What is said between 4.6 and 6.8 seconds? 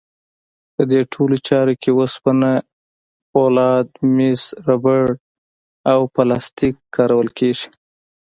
ربړ او پلاستیک